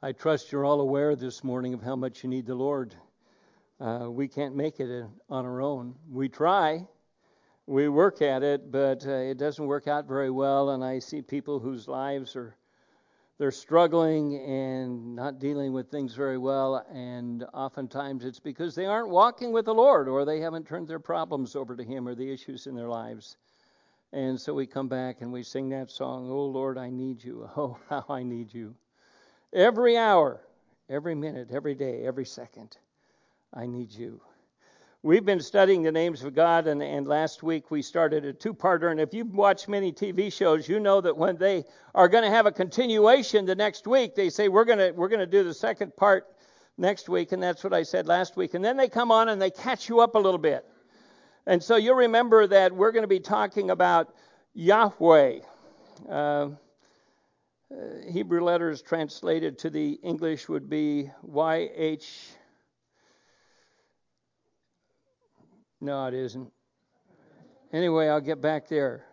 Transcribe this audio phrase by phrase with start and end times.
[0.00, 2.94] I trust you're all aware this morning of how much you need the Lord.
[3.80, 5.96] Uh, we can't make it on our own.
[6.08, 6.86] We try,
[7.66, 10.70] we work at it, but uh, it doesn't work out very well.
[10.70, 12.54] And I see people whose lives are
[13.38, 19.08] they're struggling and not dealing with things very well, and oftentimes it's because they aren't
[19.08, 22.32] walking with the Lord or they haven't turned their problems over to Him or the
[22.32, 23.36] issues in their lives.
[24.12, 27.50] And so we come back and we sing that song, Oh Lord, I need you.
[27.56, 28.76] Oh, how I need you.
[29.52, 30.40] Every hour,
[30.90, 32.76] every minute, every day, every second,
[33.54, 34.20] I need you.
[35.02, 38.52] We've been studying the names of God, and, and last week we started a two
[38.52, 38.90] parter.
[38.90, 41.64] And if you've watched many TV shows, you know that when they
[41.94, 45.08] are going to have a continuation the next week, they say, We're going to, we're
[45.08, 46.26] to do the second part
[46.76, 47.32] next week.
[47.32, 48.54] And that's what I said last week.
[48.54, 50.66] And then they come on and they catch you up a little bit.
[51.46, 54.14] And so you'll remember that we're going to be talking about
[54.52, 55.38] Yahweh.
[56.08, 56.48] Uh,
[57.70, 62.06] uh, Hebrew letters translated to the English would be YH.
[65.80, 66.50] No, it isn't.
[67.72, 69.04] Anyway, I'll get back there.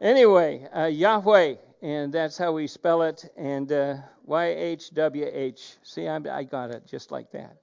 [0.00, 3.96] Anyway, uh, Yahweh, and that's how we spell it, and uh,
[4.28, 5.76] YHWH.
[5.84, 7.56] See, I, I got it just like that.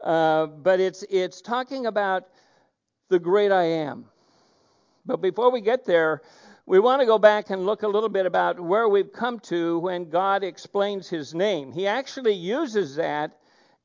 [0.00, 2.28] Uh, but it's it's talking about
[3.08, 4.06] the great I am.
[5.04, 6.22] But before we get there,
[6.68, 9.78] we want to go back and look a little bit about where we've come to
[9.78, 11.70] when God explains his name.
[11.70, 13.38] He actually uses that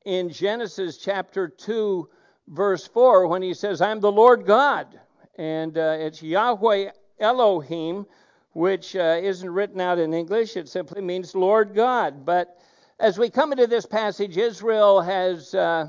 [0.04, 2.08] in Genesis chapter 2,
[2.48, 4.98] verse 4, when he says, I'm the Lord God.
[5.38, 8.04] And uh, it's Yahweh Elohim,
[8.52, 10.56] which uh, isn't written out in English.
[10.56, 12.26] It simply means Lord God.
[12.26, 12.58] But
[12.98, 15.86] as we come into this passage, Israel has uh,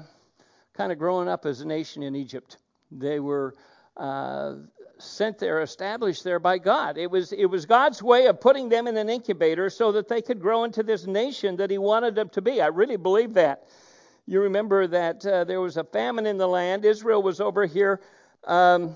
[0.75, 2.57] kind of grown up as a nation in Egypt.
[2.91, 3.55] They were
[3.97, 4.57] uh,
[5.03, 6.97] sent there, established there by God.
[6.97, 10.21] It was, it was God's way of putting them in an incubator so that they
[10.21, 12.61] could grow into this nation that He wanted them to be.
[12.61, 13.67] I really believe that.
[14.25, 16.85] You remember that uh, there was a famine in the land.
[16.85, 17.99] Israel was over here.
[18.45, 18.95] Um,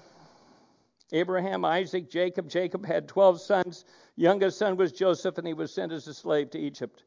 [1.11, 2.49] Abraham, Isaac, Jacob.
[2.49, 3.85] Jacob had 12 sons.
[4.15, 7.03] Youngest son was Joseph, and he was sent as a slave to Egypt.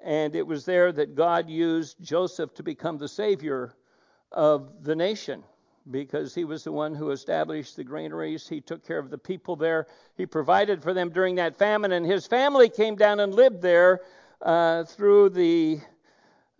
[0.00, 3.74] And it was there that God used Joseph to become the savior
[4.30, 5.42] of the nation
[5.90, 8.48] because he was the one who established the granaries.
[8.48, 9.86] He took care of the people there.
[10.16, 14.00] He provided for them during that famine, and his family came down and lived there
[14.40, 15.80] uh, through the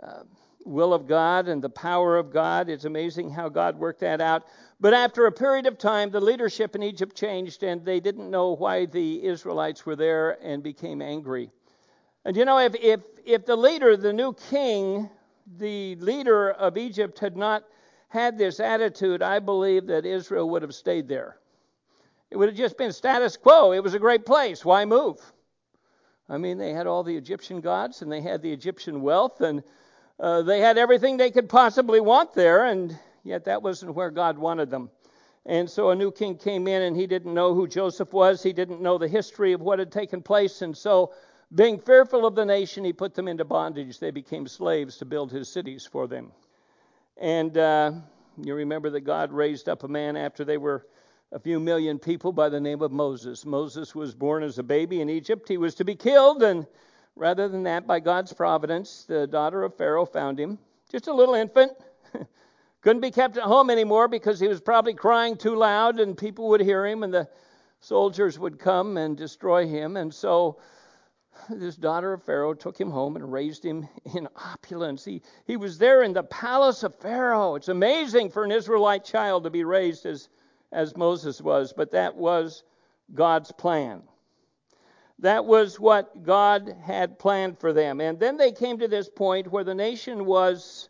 [0.03, 0.25] uh,
[0.65, 2.69] will of God and the power of God.
[2.69, 4.45] It's amazing how God worked that out.
[4.81, 8.55] But after a period of time, the leadership in Egypt changed, and they didn't know
[8.55, 11.51] why the Israelites were there and became angry.
[12.25, 15.09] And you know, if, if, if the leader, the new king,
[15.59, 17.65] the leader of Egypt had not
[18.15, 21.37] had this attitude, I believe that Israel would have stayed there.
[22.31, 23.73] It would have just been status quo.
[23.73, 24.65] It was a great place.
[24.65, 25.21] Why move?
[26.29, 29.63] I mean, they had all the Egyptian gods and they had the Egyptian wealth and
[30.19, 34.39] uh, they had everything they could possibly want there, and yet that wasn't where God
[34.39, 34.91] wanted them.
[35.45, 38.41] And so a new king came in and he didn't know who Joseph was.
[38.41, 40.63] He didn't know the history of what had taken place.
[40.63, 41.13] And so,
[41.53, 43.99] being fearful of the nation, he put them into bondage.
[43.99, 46.33] They became slaves to build his cities for them.
[47.17, 47.93] And uh,
[48.43, 50.87] you remember that God raised up a man after they were
[51.31, 53.45] a few million people by the name of Moses.
[53.45, 55.49] Moses was born as a baby in Egypt.
[55.49, 56.67] He was to be killed, and
[57.17, 60.59] rather than that, by God's providence, the daughter of Pharaoh found him.
[60.91, 61.73] Just a little infant.
[62.83, 66.49] Couldn't be kept at home anymore because he was probably crying too loud, and people
[66.49, 67.29] would hear him, and the
[67.81, 69.97] soldiers would come and destroy him.
[69.97, 70.59] And so
[71.51, 75.05] this daughter of Pharaoh took him home and raised him in opulence.
[75.05, 77.55] He, he was there in the palace of Pharaoh.
[77.55, 80.29] It's amazing for an Israelite child to be raised as,
[80.73, 82.63] as Moses was, but that was
[83.13, 84.03] God's plan.
[85.21, 88.01] That was what God had planned for them.
[88.01, 90.89] And then they came to this point where the nation was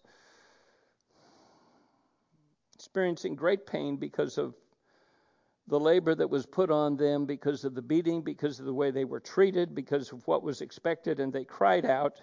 [2.74, 4.54] experiencing great pain because of
[5.66, 8.90] the labor that was put on them because of the beating, because of the way
[8.90, 12.20] they were treated, because of what was expected, and they cried out.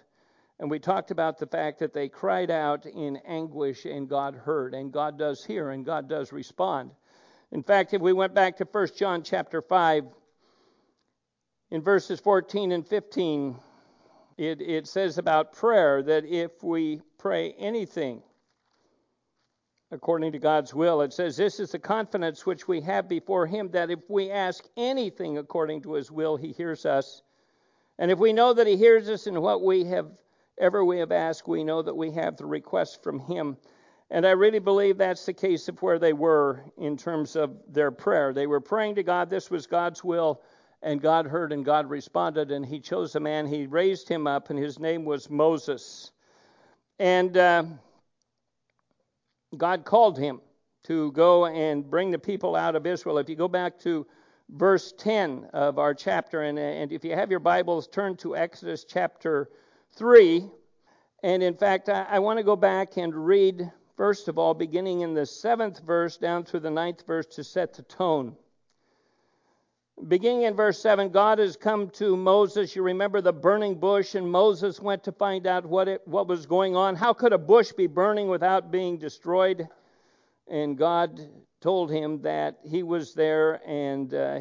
[0.59, 4.75] And we talked about the fact that they cried out in anguish, and God heard,
[4.75, 6.91] and God does hear, and God does respond.
[7.51, 10.05] In fact, if we went back to 1 John chapter 5,
[11.71, 13.57] in verses 14 and 15,
[14.37, 18.21] it, it says about prayer that if we pray anything
[19.91, 21.01] according to God's will.
[21.01, 24.65] It says, This is the confidence which we have before Him that if we ask
[24.77, 27.21] anything according to His will, He hears us.
[27.99, 30.07] And if we know that He hears us in what we have
[30.57, 33.57] ever we have asked, we know that we have the request from Him.
[34.09, 37.91] And I really believe that's the case of where they were in terms of their
[37.91, 38.33] prayer.
[38.33, 40.41] They were praying to God, this was God's will,
[40.81, 43.45] And God heard and God responded, and He chose a man.
[43.45, 46.11] He raised him up, and his name was Moses.
[46.97, 47.63] And uh,
[49.57, 50.39] God called him
[50.83, 53.17] to go and bring the people out of Israel.
[53.17, 54.07] If you go back to
[54.49, 58.85] verse 10 of our chapter, and, and if you have your Bibles, turn to Exodus
[58.85, 59.49] chapter
[59.93, 60.47] 3.
[61.23, 65.01] And in fact, I, I want to go back and read, first of all, beginning
[65.01, 68.35] in the seventh verse down through the ninth verse to set the tone.
[70.07, 72.75] Beginning in verse 7, God has come to Moses.
[72.75, 76.47] You remember the burning bush, and Moses went to find out what, it, what was
[76.47, 76.95] going on.
[76.95, 79.67] How could a bush be burning without being destroyed?
[80.47, 81.19] And God
[81.59, 84.39] told him that he was there and uh,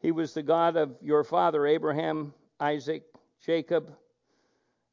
[0.00, 3.04] he was the God of your father, Abraham, Isaac,
[3.44, 3.94] Jacob.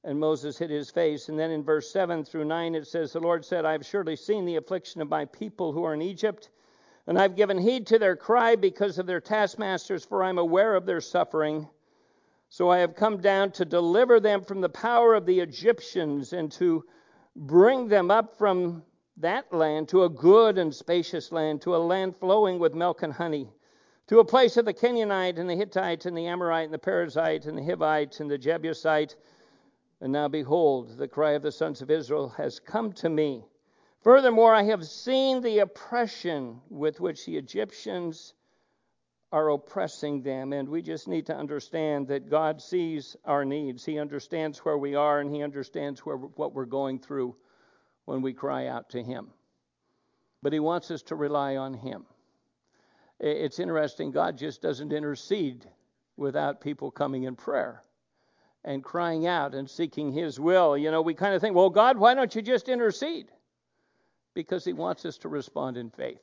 [0.04, 1.28] And Moses hid his face.
[1.28, 4.16] And then in verse 7 through 9, it says, The Lord said, I have surely
[4.16, 6.50] seen the affliction of my people who are in Egypt
[7.08, 10.86] and I've given heed to their cry because of their taskmasters, for I'm aware of
[10.86, 11.68] their suffering.
[12.50, 16.52] So I have come down to deliver them from the power of the Egyptians and
[16.54, 16.84] to
[17.36, 18.84] bring them up from
[19.18, 23.14] that land to a good and spacious land, to a land flowing with milk and
[23.14, 23.50] honey,
[24.08, 27.46] to a place of the Canaanite and the Hittite and the Amorite and the Perizzite
[27.46, 29.16] and the Hivite and the Jebusite.
[30.02, 33.46] And now behold, the cry of the sons of Israel has come to me
[34.02, 38.34] Furthermore, I have seen the oppression with which the Egyptians
[39.32, 43.84] are oppressing them, and we just need to understand that God sees our needs.
[43.84, 47.36] He understands where we are, and He understands where, what we're going through
[48.06, 49.28] when we cry out to Him.
[50.42, 52.06] But He wants us to rely on Him.
[53.20, 55.66] It's interesting, God just doesn't intercede
[56.16, 57.82] without people coming in prayer
[58.64, 60.78] and crying out and seeking His will.
[60.78, 63.30] You know, we kind of think, well, God, why don't you just intercede?
[64.38, 66.22] Because he wants us to respond in faith.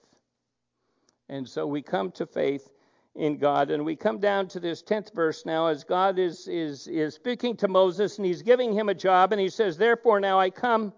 [1.28, 2.70] And so we come to faith
[3.16, 3.72] in God.
[3.72, 7.56] And we come down to this 10th verse now as God is, is, is speaking
[7.56, 9.32] to Moses and he's giving him a job.
[9.32, 10.92] And he says, Therefore, now I come,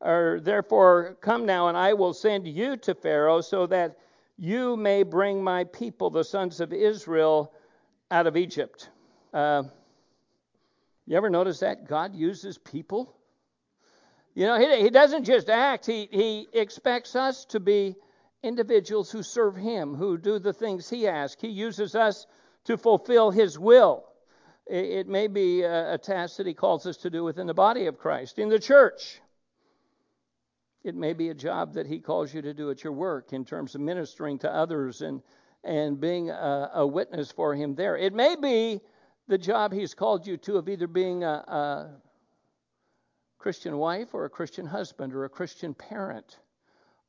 [0.00, 3.98] or therefore, come now and I will send you to Pharaoh so that
[4.36, 7.52] you may bring my people, the sons of Israel,
[8.12, 8.90] out of Egypt.
[9.34, 9.64] Uh,
[11.04, 11.88] you ever notice that?
[11.88, 13.17] God uses people
[14.38, 17.96] you know, he, he doesn't just act, he, he expects us to be
[18.44, 21.42] individuals who serve him, who do the things he asks.
[21.42, 22.24] He uses us
[22.66, 24.04] to fulfill his will.
[24.64, 27.54] It, it may be a, a task that he calls us to do within the
[27.54, 29.20] body of Christ, in the church.
[30.84, 33.44] It may be a job that he calls you to do at your work in
[33.44, 35.20] terms of ministering to others and,
[35.64, 37.96] and being a, a witness for him there.
[37.96, 38.82] It may be
[39.26, 41.90] the job he's called you to of either being a, a
[43.38, 46.38] Christian wife or a Christian husband or a Christian parent.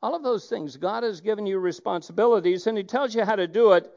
[0.01, 0.77] All of those things.
[0.77, 3.91] God has given you responsibilities and He tells you how to do it.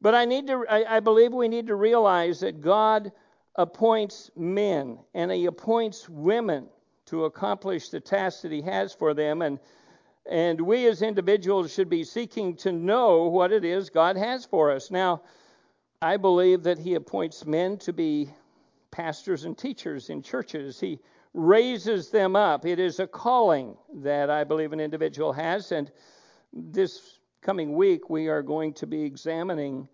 [0.00, 3.12] But I need to I, I believe we need to realize that God
[3.54, 6.66] appoints men and He appoints women
[7.06, 9.42] to accomplish the tasks that He has for them.
[9.42, 9.58] And
[10.28, 14.72] and we as individuals should be seeking to know what it is God has for
[14.72, 14.90] us.
[14.90, 15.22] Now,
[16.02, 18.30] I believe that He appoints men to be
[18.90, 20.80] pastors and teachers in churches.
[20.80, 20.98] He
[21.36, 22.64] raises them up.
[22.64, 25.70] It is a calling that I believe an individual has.
[25.70, 25.90] And
[26.52, 29.86] this coming week, we are going to be examining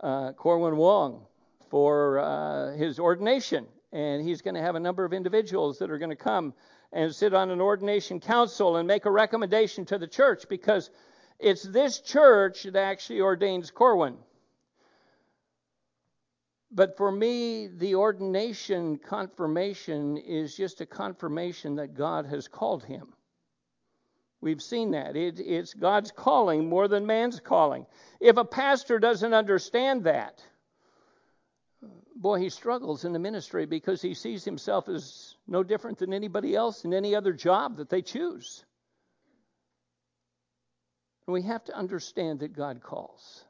[0.00, 1.26] uh, Corwin Wong
[1.70, 3.66] for uh, his ordination.
[3.92, 6.54] And he's going to have a number of individuals that are going to come
[6.92, 10.90] and sit on an ordination council and make a recommendation to the church because
[11.38, 14.16] it's this church that actually ordains Corwin.
[16.70, 23.14] But for me, the ordination confirmation is just a confirmation that God has called him.
[24.40, 25.16] We've seen that.
[25.16, 27.86] It, it's God's calling more than man's calling.
[28.20, 30.42] If a pastor doesn't understand that,
[32.16, 36.54] boy, he struggles in the ministry because he sees himself as no different than anybody
[36.54, 38.64] else in any other job that they choose.
[41.26, 43.45] And we have to understand that God calls.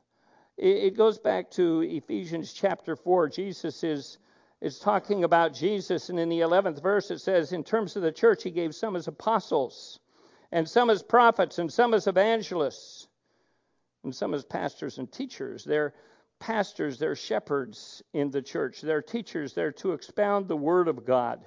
[0.59, 3.29] It goes back to Ephesians chapter 4.
[3.29, 4.17] Jesus is,
[4.63, 8.11] is talking about Jesus, and in the 11th verse it says, In terms of the
[8.11, 10.01] church, he gave some as apostles,
[10.51, 13.07] and some as prophets, and some as evangelists,
[14.03, 15.63] and some as pastors and teachers.
[15.63, 15.93] They're
[16.39, 21.45] pastors, they're shepherds in the church, they're teachers, they're to expound the word of God.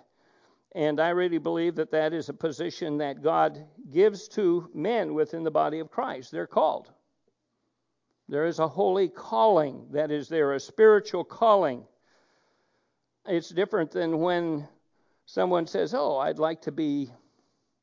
[0.75, 5.43] And I really believe that that is a position that God gives to men within
[5.43, 6.31] the body of Christ.
[6.31, 6.91] They're called.
[8.29, 11.83] There is a holy calling that is there, a spiritual calling.
[13.25, 14.67] It's different than when
[15.25, 17.09] someone says, Oh, I'd like to be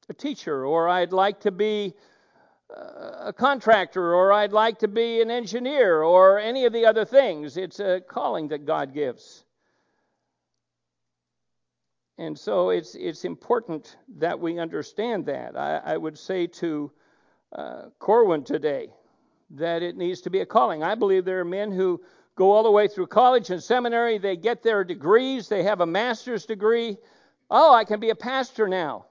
[0.08, 1.94] a teacher, or I'd like to be
[2.70, 7.56] a contractor, or I'd like to be an engineer, or any of the other things.
[7.56, 9.44] It's a calling that God gives.
[12.18, 15.56] And so it's, it's important that we understand that.
[15.56, 16.92] I, I would say to
[17.52, 18.90] uh, Corwin today
[19.50, 20.82] that it needs to be a calling.
[20.82, 22.02] I believe there are men who
[22.34, 25.86] go all the way through college and seminary, they get their degrees, they have a
[25.86, 26.96] master's degree.
[27.50, 29.06] Oh, I can be a pastor now.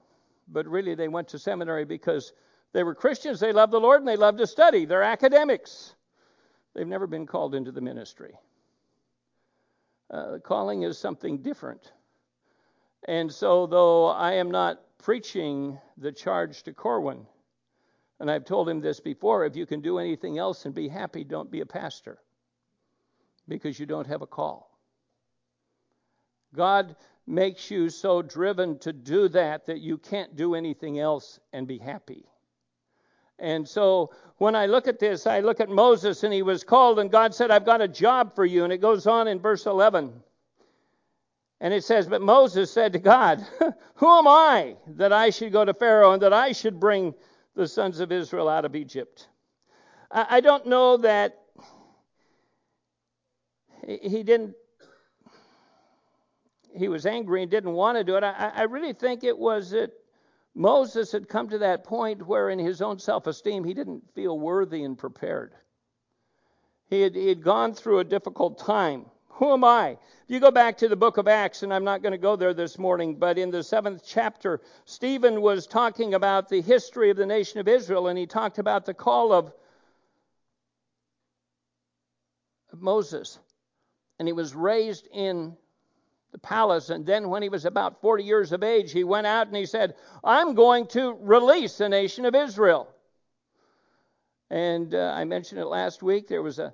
[0.48, 2.32] But really, they went to seminary because
[2.72, 4.84] they were Christians, they loved the Lord, and they loved to study.
[4.84, 5.94] They're academics.
[6.74, 8.38] They've never been called into the ministry.
[10.10, 11.92] Uh, calling is something different.
[13.08, 17.26] And so, though I am not preaching the charge to Corwin,
[18.20, 21.24] and I've told him this before if you can do anything else and be happy,
[21.24, 22.18] don't be a pastor
[23.48, 24.70] because you don't have a call.
[26.54, 26.96] God
[27.26, 31.78] makes you so driven to do that that you can't do anything else and be
[31.78, 32.24] happy.
[33.38, 36.98] And so when I look at this, I look at Moses and he was called,
[36.98, 38.64] and God said, I've got a job for you.
[38.64, 40.12] And it goes on in verse 11.
[41.60, 43.46] And it says, But Moses said to God,
[43.96, 47.14] Who am I that I should go to Pharaoh and that I should bring
[47.56, 49.28] the sons of Israel out of Egypt?
[50.10, 51.40] I don't know that
[53.86, 54.54] he didn't,
[56.76, 58.22] he was angry and didn't want to do it.
[58.22, 59.90] I, really think it was that
[60.54, 64.38] Moses had come to that point where, in his own self esteem, he didn't feel
[64.38, 65.54] worthy and prepared.
[66.88, 69.06] He had, he had gone through a difficult time.
[69.36, 69.98] Who am I?
[70.28, 72.54] You go back to the book of Acts, and I'm not going to go there
[72.54, 77.26] this morning, but in the seventh chapter, Stephen was talking about the history of the
[77.26, 79.52] nation of Israel, and he talked about the call of,
[82.72, 83.38] of Moses.
[84.18, 85.54] And he was raised in
[86.32, 86.88] the palace.
[86.88, 89.66] And then, when he was about 40 years of age, he went out and he
[89.66, 92.88] said, I'm going to release the nation of Israel.
[94.48, 96.26] And uh, I mentioned it last week.
[96.26, 96.72] There was a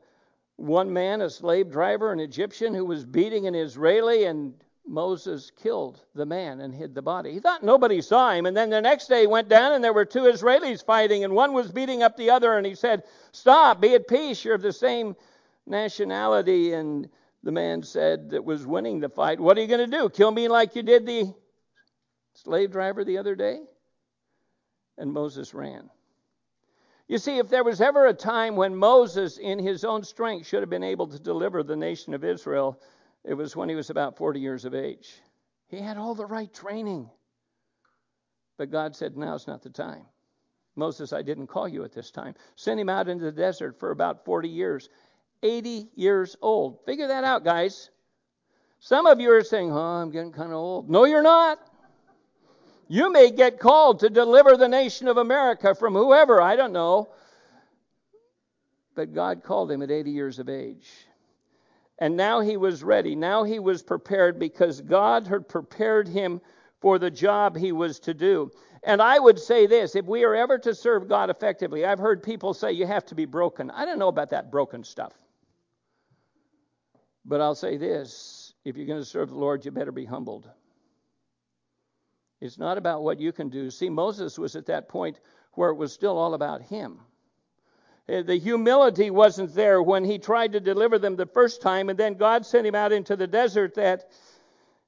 [0.62, 4.54] one man, a slave driver, an Egyptian, who was beating an Israeli, and
[4.87, 7.33] Moses killed the man and hid the body.
[7.33, 8.47] He thought nobody saw him.
[8.47, 11.35] And then the next day he went down, and there were two Israelis fighting, and
[11.35, 12.57] one was beating up the other.
[12.57, 13.02] And he said,
[13.33, 14.45] Stop, be at peace.
[14.45, 15.16] You're of the same
[15.66, 16.73] nationality.
[16.73, 17.09] And
[17.42, 20.09] the man said that was winning the fight, What are you going to do?
[20.09, 21.35] Kill me like you did the
[22.35, 23.61] slave driver the other day?
[24.97, 25.90] And Moses ran.
[27.09, 30.61] You see, if there was ever a time when Moses, in his own strength, should
[30.61, 32.80] have been able to deliver the nation of Israel,
[33.25, 35.21] it was when he was about 40 years of age.
[35.68, 37.11] He had all the right training.
[38.56, 40.06] But God said, Now's not the time.
[40.76, 42.35] Moses, I didn't call you at this time.
[42.56, 44.88] Send him out into the desert for about 40 years.
[45.42, 46.85] 80 years old.
[46.87, 47.90] Figure that out, guys.
[48.78, 50.88] Some of you are saying, Oh, I'm getting kind of old.
[50.88, 51.59] No, you're not.
[52.93, 57.09] You may get called to deliver the nation of America from whoever, I don't know.
[58.95, 60.91] But God called him at 80 years of age.
[61.99, 63.17] And now he was ready.
[63.17, 66.43] Now he was prepared because God had prepared him
[66.83, 68.51] for the job he was to do.
[68.83, 72.23] And I would say this if we are ever to serve God effectively, I've heard
[72.23, 73.71] people say you have to be broken.
[73.71, 75.15] I don't know about that broken stuff.
[77.25, 80.51] But I'll say this if you're going to serve the Lord, you better be humbled.
[82.43, 83.71] It's not about what you can do.
[83.71, 85.21] See, Moses was at that point
[85.53, 86.99] where it was still all about him.
[88.09, 91.97] Uh, the humility wasn't there when he tried to deliver them the first time, and
[91.97, 94.11] then God sent him out into the desert that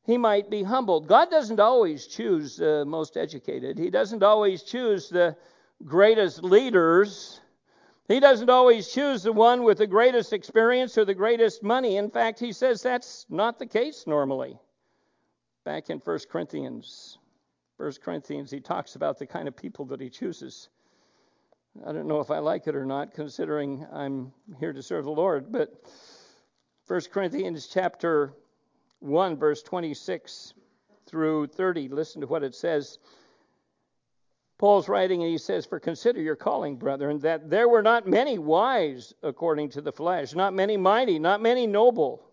[0.03, 1.07] he might be humbled.
[1.07, 5.37] God doesn't always choose the most educated, He doesn't always choose the
[5.85, 7.41] greatest leaders.
[8.09, 11.97] He doesn't always choose the one with the greatest experience or the greatest money.
[11.99, 14.59] In fact, he says that's not the case normally.
[15.65, 17.17] Back in 1 Corinthians
[17.76, 20.69] First Corinthians, he talks about the kind of people that he chooses.
[21.85, 25.11] I don't know if I like it or not, considering I'm here to serve the
[25.11, 25.83] Lord, but
[26.87, 28.33] 1 Corinthians chapter
[29.00, 30.54] 1, verse 26
[31.07, 32.99] through 30, listen to what it says.
[34.59, 38.38] Paul's writing and he says, For consider your calling, brethren, that there were not many
[38.38, 42.25] wise according to the flesh, not many mighty, not many noble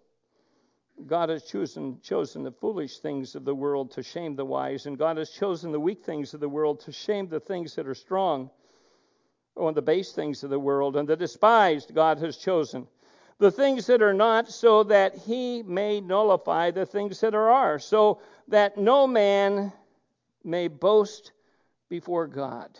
[1.07, 4.97] God has chosen, chosen the foolish things of the world to shame the wise, and
[4.97, 7.95] God has chosen the weak things of the world to shame the things that are
[7.95, 8.49] strong,
[9.57, 12.87] oh, or the base things of the world, and the despised God has chosen.
[13.39, 17.79] The things that are not, so that he may nullify the things that are, are
[17.79, 19.73] so that no man
[20.43, 21.31] may boast
[21.89, 22.79] before God.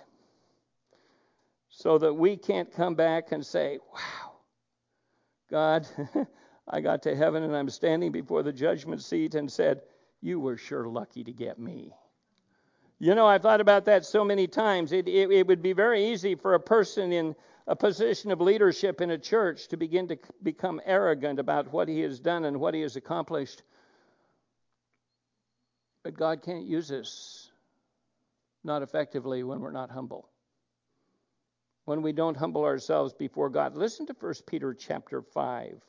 [1.70, 4.32] So that we can't come back and say, wow,
[5.50, 5.88] God,
[6.72, 9.82] I got to heaven and I'm standing before the judgment seat and said,
[10.22, 11.94] You were sure lucky to get me.
[12.98, 14.94] You know, I've thought about that so many times.
[14.94, 17.36] It, it, it would be very easy for a person in
[17.68, 22.00] a position of leadership in a church to begin to become arrogant about what he
[22.02, 23.64] has done and what he has accomplished.
[26.04, 27.52] But God can't use us
[28.64, 30.30] not effectively when we're not humble.
[31.86, 33.76] When we don't humble ourselves before God.
[33.76, 35.82] Listen to 1 Peter chapter 5.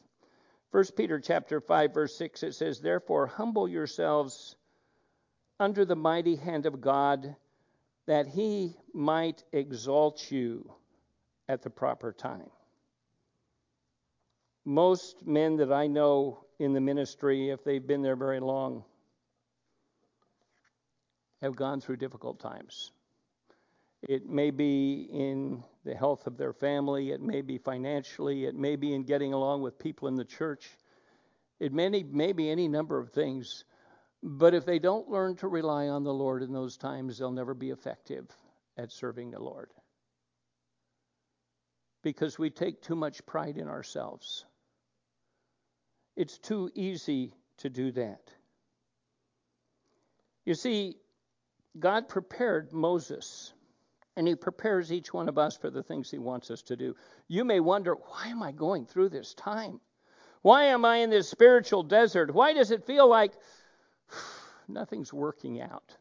[0.72, 4.56] 1 Peter chapter 5 verse 6 it says therefore humble yourselves
[5.60, 7.36] under the mighty hand of God
[8.06, 10.72] that he might exalt you
[11.48, 12.50] at the proper time.
[14.64, 18.84] Most men that I know in the ministry, if they've been there very long,
[21.42, 22.92] have gone through difficult times.
[24.02, 28.76] It may be in the health of their family, it may be financially, it may
[28.76, 30.68] be in getting along with people in the church,
[31.60, 33.64] it may, may be any number of things.
[34.22, 37.54] But if they don't learn to rely on the Lord in those times, they'll never
[37.54, 38.28] be effective
[38.76, 39.70] at serving the Lord
[42.02, 44.44] because we take too much pride in ourselves.
[46.16, 48.20] It's too easy to do that.
[50.44, 50.96] You see,
[51.78, 53.52] God prepared Moses,
[54.16, 56.94] and He prepares each one of us for the things He wants us to do.
[57.28, 59.80] You may wonder, why am I going through this time?
[60.42, 62.34] Why am I in this spiritual desert?
[62.34, 63.32] Why does it feel like
[64.68, 65.96] nothing's working out?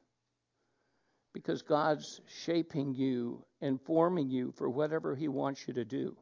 [1.33, 6.15] because God's shaping you and forming you for whatever He wants you to do.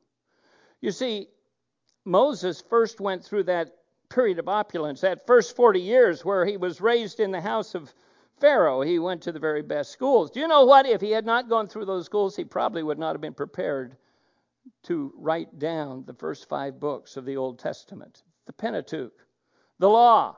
[0.81, 1.27] You see,
[2.05, 3.75] Moses first went through that
[4.10, 7.93] period of opulence, that first 40 years where he was raised in the house of
[8.39, 8.81] Pharaoh.
[8.81, 10.31] He went to the very best schools.
[10.31, 10.86] Do you know what?
[10.86, 13.98] If he had not gone through those schools, he probably would not have been prepared
[14.84, 19.13] to write down the first five books of the Old Testament the Pentateuch,
[19.77, 20.36] the law.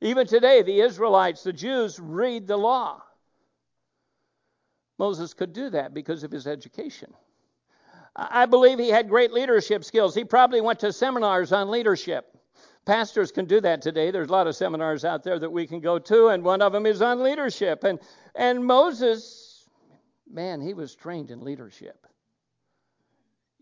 [0.00, 3.02] Even today, the Israelites, the Jews, read the law.
[4.98, 7.12] Moses could do that because of his education.
[8.16, 10.14] I believe he had great leadership skills.
[10.14, 12.36] He probably went to seminars on leadership.
[12.84, 14.10] Pastors can do that today.
[14.10, 16.72] There's a lot of seminars out there that we can go to, and one of
[16.72, 17.84] them is on leadership.
[17.84, 18.00] And
[18.34, 19.68] and Moses,
[20.30, 22.06] man, he was trained in leadership.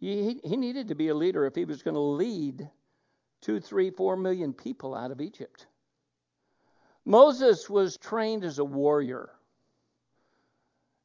[0.01, 2.71] He, he needed to be a leader if he was going to lead
[3.43, 5.67] two, three, four million people out of Egypt.
[7.05, 9.31] Moses was trained as a warrior.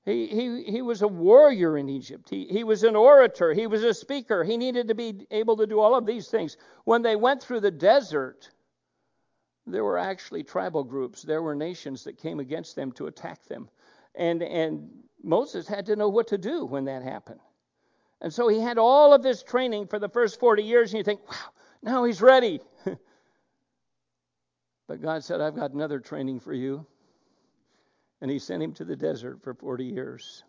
[0.06, 2.30] He, he, he was a warrior in Egypt.
[2.30, 3.54] He, he was an orator.
[3.54, 4.44] He was a speaker.
[4.44, 6.58] He needed to be able to do all of these things.
[6.84, 8.52] When they went through the desert,
[9.66, 11.24] there were actually tribal groups.
[11.24, 13.68] There were nations that came against them to attack them.
[14.14, 14.92] And, and
[15.24, 17.40] Moses had to know what to do when that happened.
[18.22, 21.04] And so he had all of this training for the first 40 years, and you
[21.04, 22.62] think, wow, now he's ready.
[24.88, 26.86] but God said, I've got another training for you
[28.22, 30.44] and he sent him to the desert for 40 years.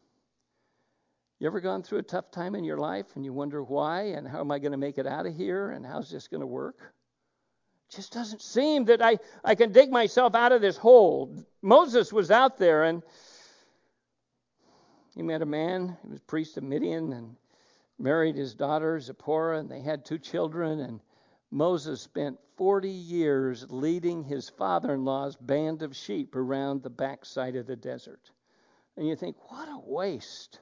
[1.39, 4.27] You ever gone through a tough time in your life and you wonder why and
[4.27, 6.47] how am I going to make it out of here and how's this going to
[6.47, 6.79] work?
[7.91, 11.45] It just doesn't seem that I, I can dig myself out of this hole.
[11.61, 13.03] Moses was out there and
[15.15, 17.37] he met a man, he was priest of Midian and
[17.99, 21.01] married his daughter Zipporah and they had two children and
[21.51, 27.57] Moses spent 40 years leading his father in law's band of sheep around the backside
[27.57, 28.31] of the desert.
[28.97, 30.61] And you think, what a waste.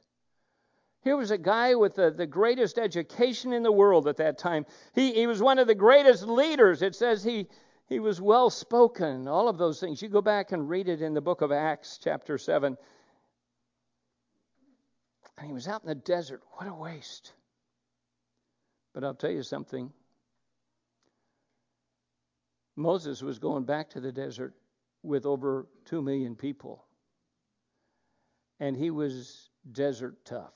[1.03, 4.67] Here was a guy with the, the greatest education in the world at that time.
[4.95, 6.83] He, he was one of the greatest leaders.
[6.83, 7.47] It says he,
[7.87, 10.03] he was well spoken, all of those things.
[10.03, 12.77] You go back and read it in the book of Acts, chapter 7.
[15.37, 16.43] And he was out in the desert.
[16.53, 17.33] What a waste.
[18.95, 19.93] But I'll tell you something
[22.77, 24.55] Moses was going back to the desert
[25.03, 26.85] with over 2 million people.
[28.61, 30.55] And he was desert tough.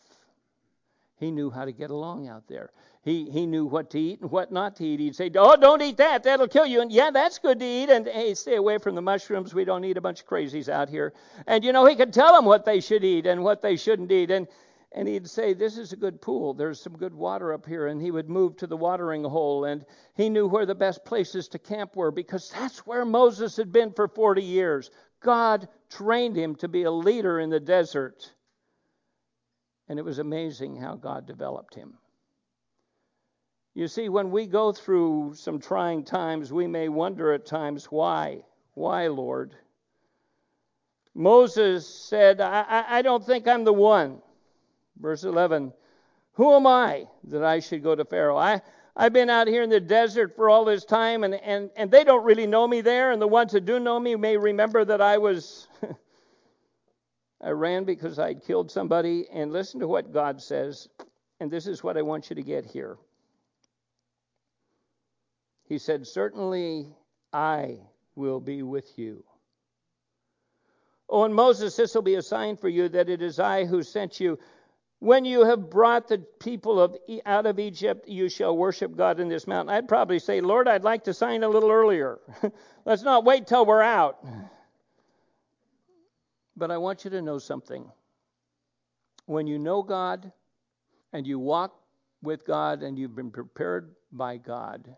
[1.16, 2.70] He knew how to get along out there.
[3.02, 5.00] He, he knew what to eat and what not to eat.
[5.00, 6.22] He'd say, Oh, don't eat that.
[6.22, 6.80] That'll kill you.
[6.80, 7.90] And yeah, that's good to eat.
[7.90, 9.54] And hey, stay away from the mushrooms.
[9.54, 11.12] We don't need a bunch of crazies out here.
[11.46, 14.12] And you know, he could tell them what they should eat and what they shouldn't
[14.12, 14.30] eat.
[14.30, 14.46] And
[14.92, 16.54] and he'd say, This is a good pool.
[16.54, 17.88] There's some good water up here.
[17.88, 19.64] And he would move to the watering hole.
[19.64, 23.72] And he knew where the best places to camp were because that's where Moses had
[23.72, 24.90] been for 40 years.
[25.20, 28.32] God trained him to be a leader in the desert.
[29.88, 31.98] And it was amazing how God developed him.
[33.74, 38.42] You see, when we go through some trying times, we may wonder at times, why?
[38.74, 39.54] Why, Lord?
[41.14, 44.20] Moses said, I, I don't think I'm the one.
[45.00, 45.72] Verse 11
[46.32, 48.36] Who am I that I should go to Pharaoh?
[48.36, 48.60] I,
[48.96, 52.02] I've been out here in the desert for all this time, and, and, and they
[52.04, 53.12] don't really know me there.
[53.12, 55.68] And the ones that do know me may remember that I was
[57.40, 59.26] I ran because I'd killed somebody.
[59.32, 60.88] And listen to what God says.
[61.40, 62.98] And this is what I want you to get here.
[65.68, 66.88] He said, Certainly
[67.32, 67.78] I
[68.16, 69.22] will be with you.
[71.08, 73.82] Oh, and Moses, this will be a sign for you that it is I who
[73.82, 74.38] sent you.
[75.00, 79.28] When you have brought the people of, out of Egypt, you shall worship God in
[79.28, 79.72] this mountain.
[79.72, 82.18] I'd probably say, Lord, I'd like to sign a little earlier.
[82.84, 84.18] Let's not wait till we're out.
[86.56, 87.88] But I want you to know something.
[89.26, 90.32] When you know God
[91.12, 91.78] and you walk
[92.20, 94.96] with God and you've been prepared by God,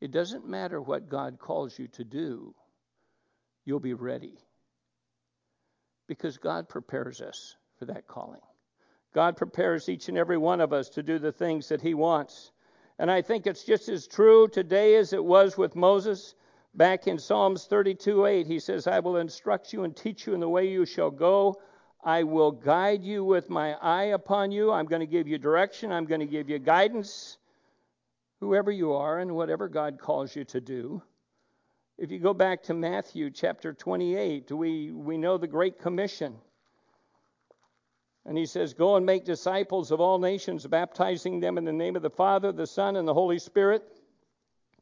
[0.00, 2.54] it doesn't matter what God calls you to do,
[3.66, 4.38] you'll be ready.
[6.06, 8.40] Because God prepares us for that calling.
[9.12, 12.52] God prepares each and every one of us to do the things that He wants.
[12.98, 16.34] And I think it's just as true today as it was with Moses.
[16.74, 20.40] Back in Psalms 32 8, he says, I will instruct you and teach you in
[20.40, 21.60] the way you shall go.
[22.04, 24.70] I will guide you with my eye upon you.
[24.70, 25.92] I'm going to give you direction.
[25.92, 27.38] I'm going to give you guidance
[28.40, 31.02] whoever you are and whatever God calls you to do.
[31.98, 36.34] If you go back to Matthew chapter 28, we, we know the Great Commission.
[38.26, 41.96] And he says, Go and make disciples of all nations, baptizing them in the name
[41.96, 43.82] of the Father, the Son, and the Holy Spirit,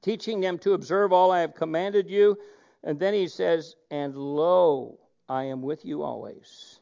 [0.03, 2.39] teaching them to observe all I have commanded you.
[2.83, 4.99] And then he says, And lo,
[5.29, 6.81] I am with you always,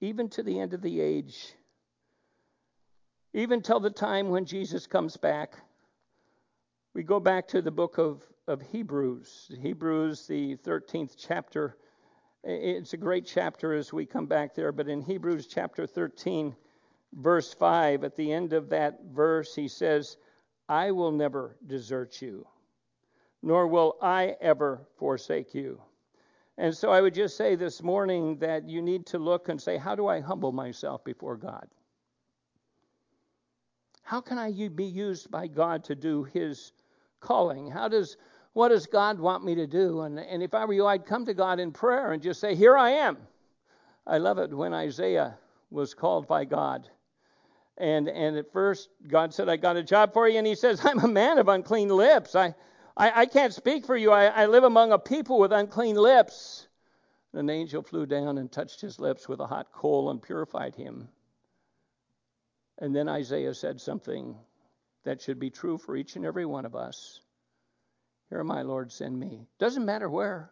[0.00, 1.54] even to the end of the age
[3.34, 5.56] even till the time when Jesus comes back.
[6.94, 11.76] We go back to the book of, of Hebrews, Hebrews, the 13th chapter.
[12.44, 16.54] It's a great chapter as we come back there, but in Hebrews chapter 13,
[17.14, 20.16] verse 5, at the end of that verse, he says,
[20.68, 22.46] I will never desert you,
[23.42, 25.80] nor will I ever forsake you.
[26.58, 29.76] And so I would just say this morning that you need to look and say,
[29.76, 31.68] How do I humble myself before God?
[34.02, 36.72] How can I be used by God to do His
[37.20, 37.70] calling?
[37.70, 38.16] How does
[38.58, 40.00] what does God want me to do?
[40.00, 42.56] And, and if I were you, I'd come to God in prayer and just say,
[42.56, 43.16] Here I am.
[44.04, 45.38] I love it when Isaiah
[45.70, 46.88] was called by God.
[47.76, 50.84] And and at first God said, I got a job for you, and he says,
[50.84, 52.34] I'm a man of unclean lips.
[52.34, 52.56] I
[52.96, 54.10] I, I can't speak for you.
[54.10, 56.66] I, I live among a people with unclean lips.
[57.34, 61.06] An angel flew down and touched his lips with a hot coal and purified him.
[62.78, 64.34] And then Isaiah said something
[65.04, 67.20] that should be true for each and every one of us.
[68.30, 69.46] Here, my Lord, send me.
[69.58, 70.50] Doesn't matter where.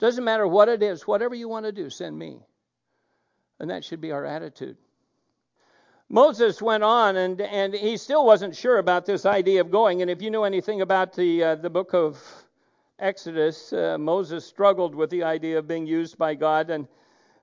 [0.00, 1.06] Doesn't matter what it is.
[1.06, 2.40] Whatever you want to do, send me.
[3.60, 4.76] And that should be our attitude.
[6.08, 10.02] Moses went on, and, and he still wasn't sure about this idea of going.
[10.02, 12.22] And if you know anything about the, uh, the book of
[12.98, 16.70] Exodus, uh, Moses struggled with the idea of being used by God.
[16.70, 16.88] And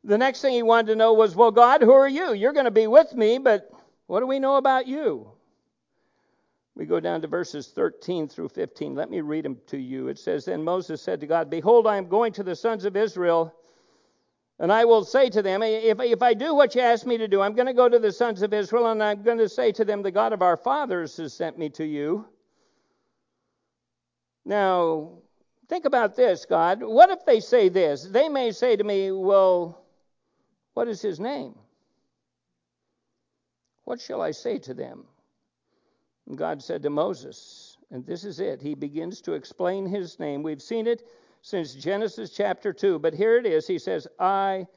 [0.04, 2.34] the next thing he wanted to know was, Well, God, who are you?
[2.34, 3.72] You're going to be with me, but
[4.08, 5.32] what do we know about you?
[6.82, 8.96] We go down to verses 13 through 15.
[8.96, 10.08] Let me read them to you.
[10.08, 12.98] It says, Then Moses said to God, Behold, I am going to the sons of
[12.98, 13.54] Israel,
[14.58, 17.28] and I will say to them, If, if I do what you ask me to
[17.28, 19.72] do, I'm going to go to the sons of Israel, and I'm going to say
[19.74, 22.26] to them, The God of our fathers has sent me to you.
[24.44, 25.20] Now,
[25.70, 26.82] think about this, God.
[26.82, 28.06] What if they say this?
[28.06, 29.86] They may say to me, Well,
[30.74, 31.54] what is his name?
[33.84, 35.06] What shall I say to them?
[36.36, 38.62] God said to Moses, and this is it.
[38.62, 40.44] He begins to explain his name.
[40.44, 41.08] We've seen it
[41.41, 43.67] since Genesis chapter 2, but here it is.
[43.67, 44.67] He says, I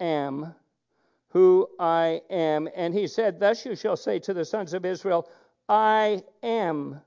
[0.00, 0.54] am
[1.28, 2.68] who I am.
[2.74, 5.28] And he said, Thus you shall say to the sons of Israel,
[5.68, 7.00] I am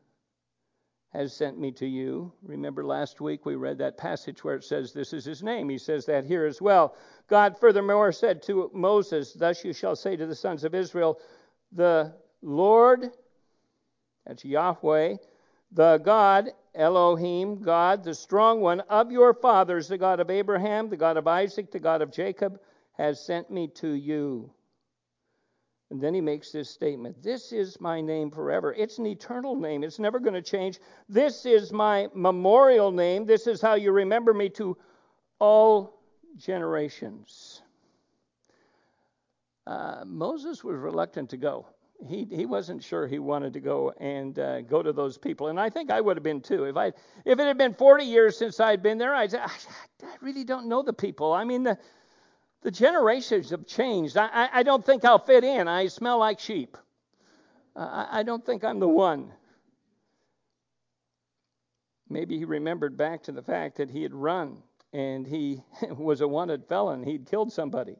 [1.13, 2.31] has sent me to you.
[2.43, 5.69] Remember last week we read that passage where it says, This is his name.
[5.69, 6.95] He says that here as well.
[7.27, 11.19] God furthermore said to Moses, Thus you shall say to the sons of Israel,
[11.71, 13.11] The Lord,
[14.27, 15.15] that's Yahweh,
[15.71, 20.97] the God, Elohim, God, the strong one of your fathers, the God of Abraham, the
[20.97, 22.59] God of Isaac, the God of Jacob,
[22.97, 24.51] has sent me to you.
[25.89, 28.73] And then he makes this statement This is my name forever.
[28.73, 30.79] It's an eternal name, it's never going to change.
[31.07, 33.25] This is my memorial name.
[33.25, 34.77] This is how you remember me to
[35.39, 36.01] all
[36.35, 37.61] generations.
[39.65, 41.67] Uh, Moses was reluctant to go.
[42.05, 45.47] He, he wasn't sure he wanted to go and uh, go to those people.
[45.47, 46.65] And I think I would have been too.
[46.65, 46.87] If, I,
[47.25, 49.49] if it had been 40 years since I'd been there, I'd say, I,
[50.21, 51.33] really don't know the people.
[51.33, 51.77] I mean, the,
[52.61, 54.15] the generations have changed.
[54.15, 55.67] I, I, I don't think I'll fit in.
[55.67, 56.77] I smell like sheep.
[57.75, 59.31] I, I don't think I'm the one.
[62.09, 64.57] Maybe he remembered back to the fact that he had run
[64.93, 67.03] and he was a wanted felon.
[67.03, 67.97] He'd killed somebody.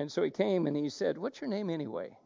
[0.00, 2.16] And so he came and he said, What's your name anyway?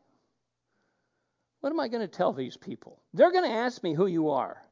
[1.60, 3.02] What am I going to tell these people?
[3.12, 4.62] They're going to ask me who you are.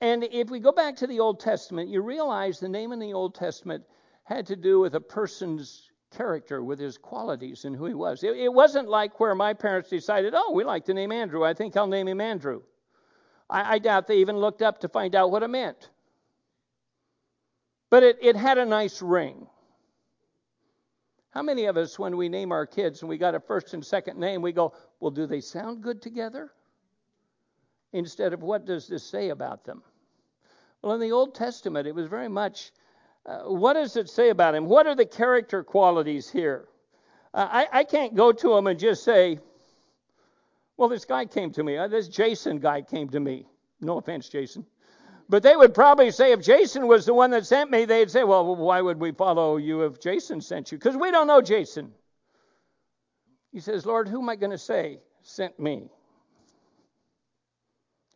[0.00, 3.12] And if we go back to the Old Testament, you realize the name in the
[3.12, 3.84] Old Testament
[4.24, 8.24] had to do with a person's character, with his qualities and who he was.
[8.24, 11.44] It, it wasn't like where my parents decided, oh, we like the name Andrew.
[11.44, 12.62] I think I'll name him Andrew.
[13.48, 15.88] I, I doubt they even looked up to find out what it meant.
[17.90, 19.46] But it, it had a nice ring.
[21.30, 23.84] How many of us, when we name our kids and we got a first and
[23.84, 26.50] second name, we go, well, do they sound good together?
[27.92, 29.82] Instead of what does this say about them?
[30.82, 32.72] Well, in the Old Testament, it was very much
[33.26, 34.66] uh, what does it say about him?
[34.66, 36.68] What are the character qualities here?
[37.34, 39.38] Uh, I, I, can't go to him and just say,
[40.76, 41.76] well, this guy came to me.
[41.76, 43.46] Uh, this Jason guy came to me.
[43.80, 44.66] No offense, Jason.
[45.30, 48.24] But they would probably say if Jason was the one that sent me, they'd say,
[48.24, 50.78] well, why would we follow you if Jason sent you?
[50.78, 51.92] Because we don't know Jason.
[53.52, 55.88] He says, Lord, who am I going to say sent me?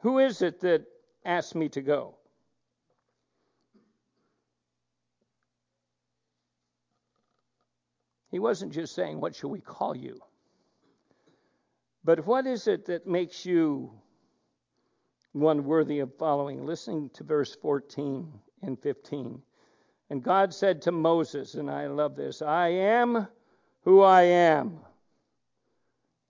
[0.00, 0.86] Who is it that
[1.24, 2.16] asked me to go?
[8.32, 10.18] He wasn't just saying, What shall we call you?
[12.02, 13.92] But what is it that makes you
[15.34, 16.64] one worthy of following.
[16.64, 19.42] Listening to verse 14 and 15.
[20.10, 23.26] And God said to Moses, and I love this, I am
[23.82, 24.78] who I am.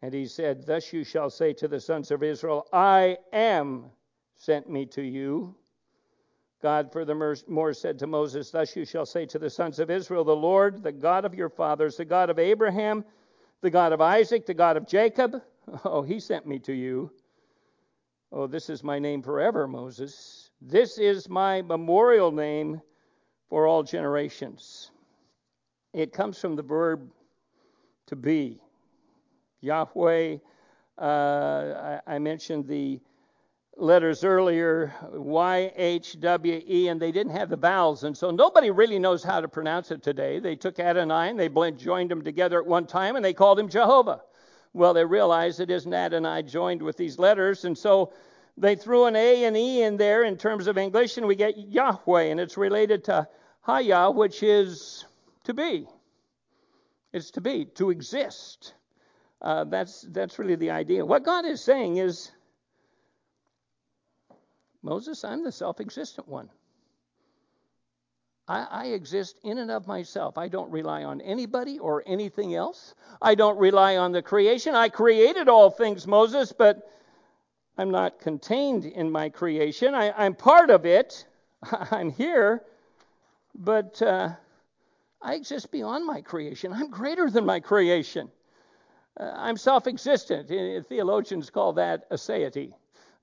[0.03, 3.87] And he said, Thus you shall say to the sons of Israel, I am
[4.37, 5.55] sent me to you.
[6.63, 10.35] God furthermore said to Moses, Thus you shall say to the sons of Israel, The
[10.35, 13.05] Lord, the God of your fathers, the God of Abraham,
[13.61, 15.43] the God of Isaac, the God of Jacob,
[15.85, 17.11] oh, he sent me to you.
[18.37, 20.51] Oh, this is my name forever, Moses.
[20.61, 22.83] This is my memorial name
[23.49, 24.91] for all generations.
[25.93, 27.09] It comes from the verb
[28.09, 28.61] to be.
[29.61, 30.39] Yahweh,
[30.99, 33.01] uh, I, mentioned the
[33.77, 38.73] letters earlier, Y, H, W, E, and they didn't have the vowels, and so nobody
[38.73, 40.41] really knows how to pronounce it today.
[40.41, 43.69] They took Adonai and they joined them together at one time, and they called him
[43.69, 44.23] Jehovah.
[44.75, 48.13] Well, they realized it isn't Adonai joined with these letters, and so
[48.57, 51.57] they threw an A and E in there in terms of English, and we get
[51.57, 53.29] Yahweh, and it's related to
[53.61, 55.05] Haya, which is
[55.45, 55.87] to be.
[57.13, 58.75] It's to be, to exist.
[59.41, 61.07] Uh, that's that's really the idea.
[61.07, 62.33] What God is saying is,
[64.83, 66.51] Moses, I'm the self-existent one.
[68.47, 70.37] I, exist in and of myself.
[70.37, 72.95] I don't rely on anybody or anything else.
[73.23, 74.75] I don't rely on the creation.
[74.75, 76.91] I created all things, Moses, but
[77.79, 79.95] I'm not contained in my creation.
[79.95, 81.25] I, am part of it.
[81.91, 82.63] I'm here,
[83.55, 84.31] but uh,
[85.23, 86.73] I exist beyond my creation.
[86.73, 88.31] I'm greater than my creation.
[89.19, 90.49] Uh, I'm self existent.
[90.87, 92.75] Theologians call that aseity.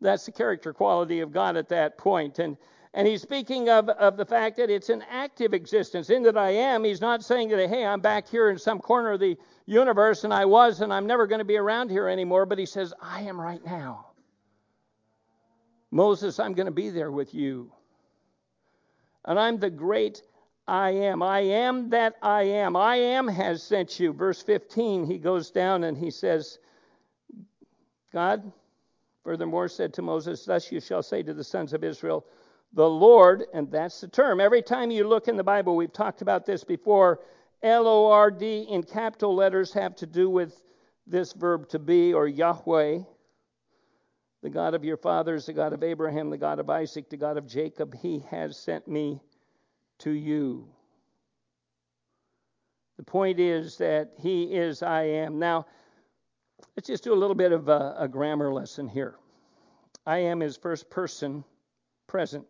[0.01, 2.39] That's the character quality of God at that point.
[2.39, 2.57] And
[2.93, 6.09] and he's speaking of, of the fact that it's an active existence.
[6.09, 9.13] In that I am, he's not saying that, hey, I'm back here in some corner
[9.13, 12.45] of the universe and I was and I'm never going to be around here anymore,
[12.45, 14.07] but he says, I am right now.
[15.89, 17.71] Moses, I'm going to be there with you.
[19.23, 20.21] And I'm the great
[20.67, 21.23] I am.
[21.23, 22.75] I am that I am.
[22.75, 24.11] I am has sent you.
[24.11, 26.59] Verse 15, he goes down and he says,
[28.11, 28.51] God,
[29.23, 32.25] furthermore, said to Moses, Thus you shall say to the sons of Israel,
[32.73, 34.39] the Lord, and that's the term.
[34.39, 37.19] Every time you look in the Bible, we've talked about this before.
[37.63, 40.61] L O R D in capital letters have to do with
[41.05, 42.99] this verb to be or Yahweh.
[44.41, 47.37] The God of your fathers, the God of Abraham, the God of Isaac, the God
[47.37, 49.21] of Jacob, he has sent me
[49.99, 50.67] to you.
[52.97, 55.37] The point is that he is I am.
[55.37, 55.67] Now,
[56.75, 59.15] let's just do a little bit of a, a grammar lesson here.
[60.05, 61.43] I am is first person
[62.07, 62.45] present.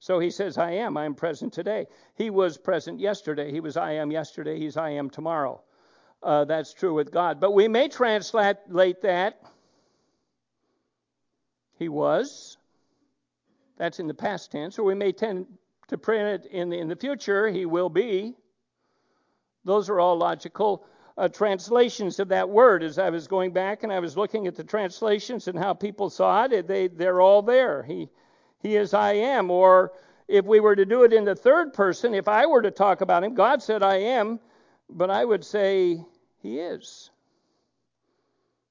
[0.00, 0.96] So he says, I am.
[0.96, 1.86] I am present today.
[2.14, 3.50] He was present yesterday.
[3.50, 4.58] He was I am yesterday.
[4.58, 5.60] He's I am tomorrow.
[6.22, 7.40] Uh, that's true with God.
[7.40, 8.56] But we may translate
[9.02, 9.40] that.
[11.78, 12.56] He was.
[13.76, 14.78] That's in the past tense.
[14.78, 15.46] Or we may tend
[15.88, 17.48] to print it in the, in the future.
[17.48, 18.34] He will be.
[19.64, 20.84] Those are all logical
[21.16, 22.82] uh, translations of that word.
[22.82, 26.08] As I was going back and I was looking at the translations and how people
[26.08, 27.82] saw it, they, they're all there.
[27.82, 28.08] He
[28.60, 29.50] he is I am.
[29.50, 29.92] Or
[30.26, 33.00] if we were to do it in the third person, if I were to talk
[33.00, 34.40] about him, God said I am,
[34.90, 36.04] but I would say
[36.42, 37.10] he is.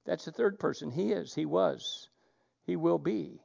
[0.05, 0.89] That's the third person.
[0.89, 1.33] He is.
[1.33, 2.09] He was.
[2.65, 3.41] He will be.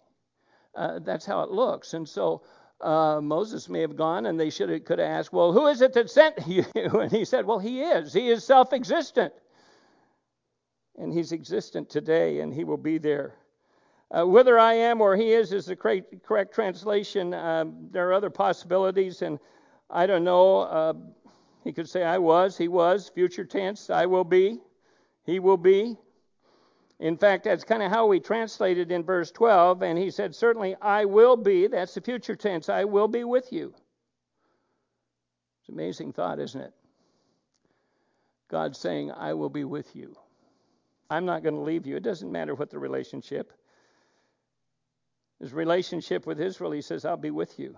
[0.75, 1.95] Uh, that's how it looks.
[1.95, 2.43] And so
[2.81, 5.81] uh, Moses may have gone and they should have, could have asked, Well, who is
[5.83, 6.65] it that sent you?
[6.75, 8.13] And he said, Well, he is.
[8.13, 9.33] He is self existent.
[10.97, 13.35] And he's existent today and he will be there.
[14.13, 17.33] Uh, whether I am or he is is the correct, correct translation.
[17.33, 19.39] Um, there are other possibilities, and
[19.89, 20.61] I don't know.
[20.61, 20.93] Uh,
[21.65, 24.61] he could say, I was, he was, future tense, I will be,
[25.25, 25.97] he will be.
[26.99, 29.83] In fact, that's kind of how we translated in verse 12.
[29.83, 31.67] And he said, Certainly I will be.
[31.67, 32.69] That's the future tense.
[32.69, 33.75] I will be with you.
[35.61, 36.73] It's an amazing thought, isn't it?
[38.49, 40.15] God saying, I will be with you.
[41.11, 41.97] I'm not going to leave you.
[41.97, 43.53] It doesn't matter what the relationship.
[45.43, 47.77] His relationship with Israel, he says, I'll be with you.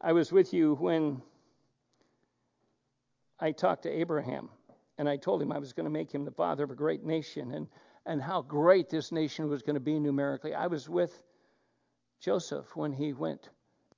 [0.00, 1.20] I was with you when
[3.38, 4.48] I talked to Abraham
[4.96, 7.04] and I told him I was going to make him the father of a great
[7.04, 7.68] nation and,
[8.06, 10.54] and how great this nation was going to be numerically.
[10.54, 11.12] I was with
[12.18, 13.50] Joseph when he went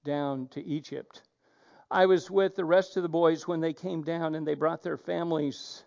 [0.04, 1.22] down to Egypt.
[1.88, 4.82] I was with the rest of the boys when they came down and they brought
[4.82, 5.84] their families.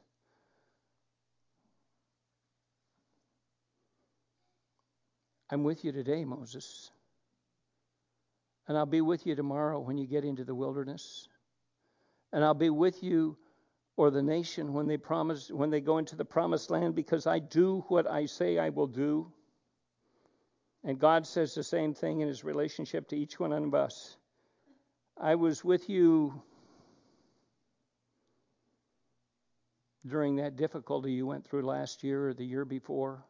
[5.49, 6.91] I'm with you today, Moses.
[8.67, 11.27] And I'll be with you tomorrow when you get into the wilderness.
[12.33, 13.37] And I'll be with you
[13.97, 17.39] or the nation when they promise when they go into the promised land because I
[17.39, 19.31] do what I say I will do.
[20.83, 24.17] And God says the same thing in his relationship to each one of us.
[25.17, 26.41] I was with you
[30.05, 33.25] during that difficulty you went through last year or the year before,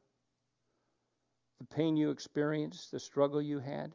[1.59, 3.93] the pain you experienced, the struggle you had.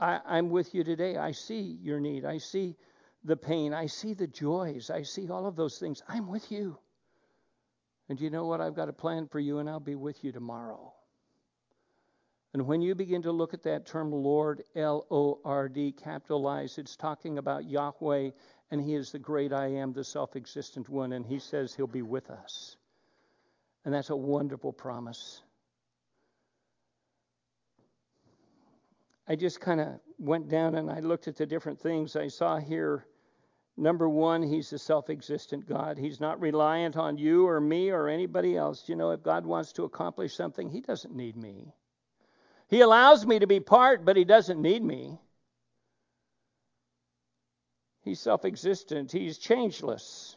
[0.00, 1.16] I, am with you today.
[1.16, 2.24] I see your need.
[2.24, 2.76] I see
[3.24, 3.74] the pain.
[3.74, 4.90] I see the joys.
[4.90, 6.02] I see all of those things.
[6.08, 6.78] I'm with you.
[8.08, 8.60] And you know what?
[8.60, 10.94] I've got a plan for you, and I'll be with you tomorrow.
[12.54, 16.78] And when you begin to look at that term Lord, L O R D, capitalized,
[16.78, 18.30] it's talking about Yahweh,
[18.70, 21.86] and He is the great I am, the self existent one, and He says He'll
[21.86, 22.76] be with us.
[23.88, 25.40] And that's a wonderful promise.
[29.26, 32.58] I just kind of went down and I looked at the different things I saw
[32.58, 33.06] here.
[33.78, 35.96] Number one, he's a self existent God.
[35.96, 38.90] He's not reliant on you or me or anybody else.
[38.90, 41.72] You know, if God wants to accomplish something, he doesn't need me.
[42.66, 45.18] He allows me to be part, but he doesn't need me.
[48.02, 50.36] He's self existent, he's changeless.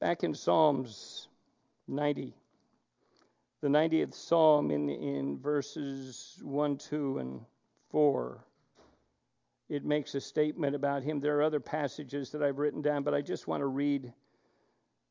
[0.00, 1.19] Back in Psalms
[1.90, 2.34] 90,
[3.60, 7.40] the 90th Psalm in, in verses 1, 2, and
[7.90, 8.44] 4.
[9.68, 11.20] It makes a statement about him.
[11.20, 14.12] There are other passages that I've written down, but I just want to read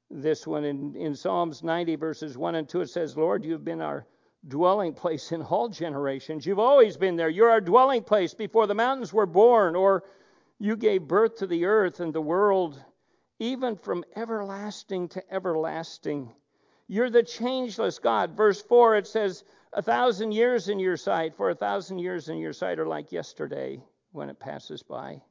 [0.10, 0.66] this one.
[0.66, 4.06] In, in Psalms 90, verses 1 and 2, it says, Lord, you've been our
[4.48, 6.46] dwelling place in all generations.
[6.46, 7.30] You've always been there.
[7.30, 10.04] You're our dwelling place before the mountains were born, or
[10.60, 12.82] you gave birth to the earth and the world,
[13.40, 16.34] even from everlasting to everlasting.
[16.92, 18.36] You're the changeless God.
[18.36, 22.40] Verse 4, it says, A thousand years in your sight, for a thousand years in
[22.40, 25.22] your sight are like yesterday when it passes by.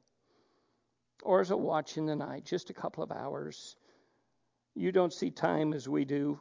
[1.21, 3.75] Or as a watch in the night, just a couple of hours.
[4.73, 6.39] You don't see time as we do.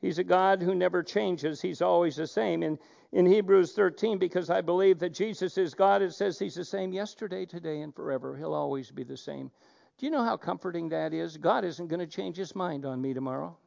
[0.00, 1.60] He's a God who never changes.
[1.60, 2.62] He's always the same.
[2.62, 2.78] In,
[3.12, 6.94] in Hebrews 13, because I believe that Jesus is God, it says He's the same
[6.94, 8.38] yesterday, today, and forever.
[8.38, 9.50] He'll always be the same.
[9.98, 11.36] Do you know how comforting that is?
[11.36, 13.58] God isn't going to change His mind on me tomorrow.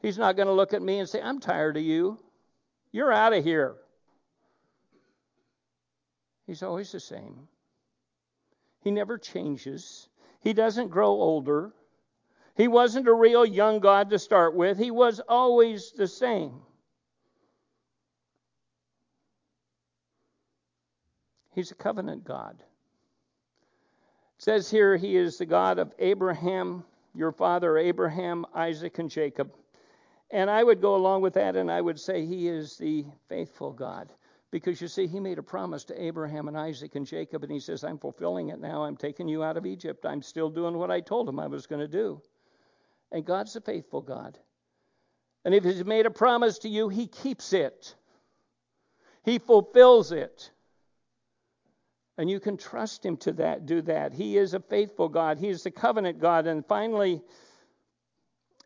[0.00, 2.18] He's not going to look at me and say, I'm tired of you.
[2.92, 3.74] You're out of here.
[6.46, 7.48] He's always the same.
[8.80, 10.08] He never changes.
[10.40, 11.72] He doesn't grow older.
[12.56, 14.78] He wasn't a real young God to start with.
[14.78, 16.60] He was always the same.
[21.52, 22.56] He's a covenant God.
[24.38, 29.50] It says here he is the God of Abraham, your father Abraham, Isaac, and Jacob.
[30.30, 33.72] And I would go along with that and I would say he is the faithful
[33.72, 34.12] God.
[34.50, 37.58] Because you see, he made a promise to Abraham and Isaac and Jacob, and he
[37.58, 38.84] says, I'm fulfilling it now.
[38.84, 40.06] I'm taking you out of Egypt.
[40.06, 42.22] I'm still doing what I told him I was going to do.
[43.10, 44.38] And God's a faithful God.
[45.44, 47.94] And if he's made a promise to you, he keeps it,
[49.24, 50.50] he fulfills it.
[52.18, 54.14] And you can trust him to that, do that.
[54.14, 55.38] He is a faithful God.
[55.38, 56.46] He is the covenant God.
[56.46, 57.20] And finally,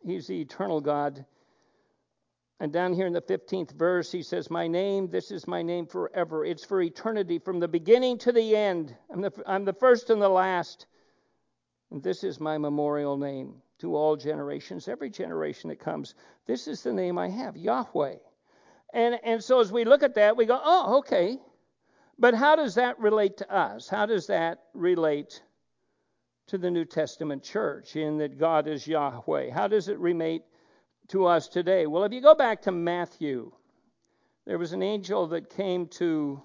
[0.05, 1.25] he's the eternal God.
[2.61, 5.87] And down here in the 15th verse, he says, My name, this is my name
[5.87, 6.45] forever.
[6.45, 8.95] It's for eternity, from the beginning to the end.
[9.11, 10.85] I'm the, I'm the first and the last.
[11.89, 16.13] And this is my memorial name to all generations, every generation that comes.
[16.45, 18.17] This is the name I have, Yahweh.
[18.93, 21.39] And, and so as we look at that, we go, oh, okay.
[22.19, 23.89] But how does that relate to us?
[23.89, 25.41] How does that relate
[26.45, 29.49] to the New Testament church in that God is Yahweh?
[29.49, 30.43] How does it relate
[31.11, 31.87] to us today?
[31.87, 33.51] Well, if you go back to Matthew,
[34.45, 36.41] there was an angel that came to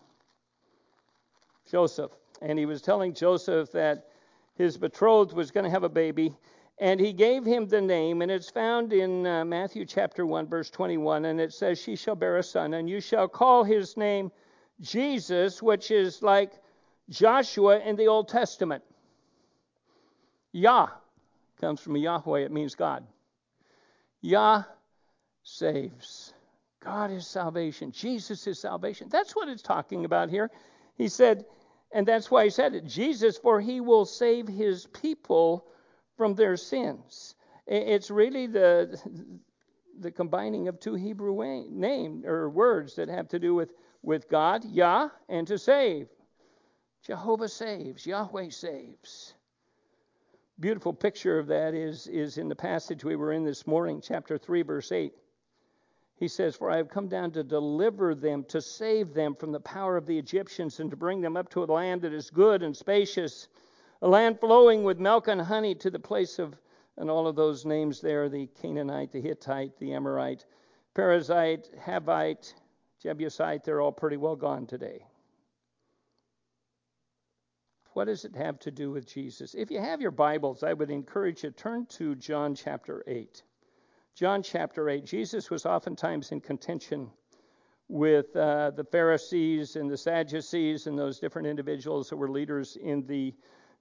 [1.71, 2.11] Joseph,
[2.43, 4.09] and he was telling Joseph that
[4.55, 6.37] his betrothed was going to have a baby,
[6.79, 10.69] and he gave him the name, and it's found in uh, Matthew chapter 1, verse
[10.71, 14.31] 21, and it says, She shall bear a son, and you shall call his name
[14.81, 16.53] Jesus, which is like
[17.09, 18.83] Joshua in the Old Testament.
[20.53, 20.89] Yah
[21.61, 23.07] comes from Yahweh, it means God.
[24.27, 24.65] Yah
[25.45, 26.35] saves.
[26.81, 27.93] God is salvation.
[27.93, 29.09] Jesus is salvation.
[29.09, 30.51] That's what it's talking about here.
[30.97, 31.45] He said,
[31.93, 35.65] and that's why he said it Jesus, for he will save his people
[36.17, 37.37] from their sins.
[37.69, 39.01] It's really the
[40.01, 43.73] the combining of two Hebrew names or words that have to do with,
[44.03, 46.09] with God, Yah, and to save.
[47.03, 49.36] Jehovah saves, Yahweh saves.
[50.59, 54.39] Beautiful picture of that is, is in the passage we were in this morning, chapter
[54.39, 55.13] 3, verse 8.
[56.15, 59.61] He says, For I have come down to deliver them, to save them from the
[59.61, 62.63] power of the Egyptians, and to bring them up to a land that is good
[62.63, 63.49] and spacious,
[64.01, 66.57] a land flowing with milk and honey, to the place of,
[66.97, 70.47] and all of those names there the Canaanite, the Hittite, the Amorite,
[70.95, 72.55] Perizzite, Havite,
[73.03, 75.05] Jebusite, they're all pretty well gone today.
[77.97, 79.55] What does it have to do with Jesus?
[79.55, 83.43] If you have your Bibles, I would encourage you to turn to John chapter 8.
[84.15, 87.11] John chapter 8, Jesus was oftentimes in contention
[87.89, 93.07] with uh, the Pharisees and the Sadducees and those different individuals that were leaders in
[93.07, 93.35] the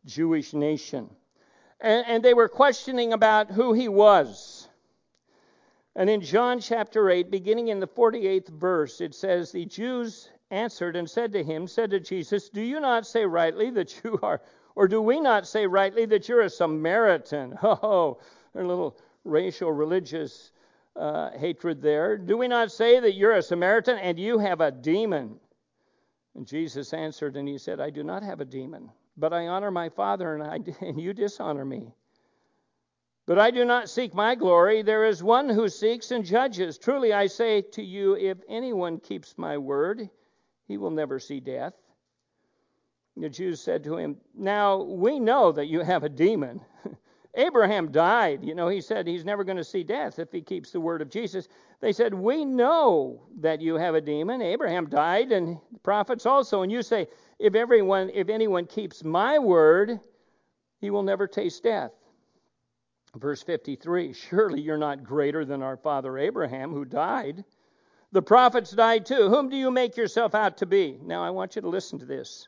[0.05, 1.09] Jewish nation.
[1.81, 4.69] And, and they were questioning about who he was.
[5.93, 10.95] And in John chapter 8, beginning in the 48th verse, it says, The Jews answered
[10.95, 14.41] and said to him, said to Jesus, Do you not say rightly that you are,
[14.75, 17.57] or do we not say rightly that you're a Samaritan?
[17.63, 18.19] Oh,
[18.53, 20.51] a little racial, religious
[20.95, 22.17] uh, hatred there.
[22.17, 25.39] Do we not say that you're a Samaritan and you have a demon?
[26.35, 29.71] And Jesus answered and he said, I do not have a demon, but I honor
[29.71, 31.93] my Father and, I, and you dishonor me.
[33.25, 34.83] But I do not seek my glory.
[34.83, 36.77] There is one who seeks and judges.
[36.77, 40.09] Truly I say to you, if anyone keeps my word,
[40.67, 41.73] he will never see death.
[43.17, 46.61] The Jews said to him, Now we know that you have a demon.
[47.35, 48.43] Abraham died.
[48.43, 51.01] You know, he said he's never going to see death if he keeps the word
[51.01, 51.47] of Jesus.
[51.81, 54.41] They said, We know that you have a demon.
[54.41, 56.61] Abraham died, and the prophets also.
[56.61, 57.07] And you say,
[57.39, 59.99] If everyone, if anyone keeps my word,
[60.79, 61.91] he will never taste death.
[63.15, 67.45] Verse 53 Surely you're not greater than our father Abraham, who died.
[68.15, 69.27] The prophets died too.
[69.27, 70.97] Whom do you make yourself out to be?
[71.03, 72.47] Now, I want you to listen to this.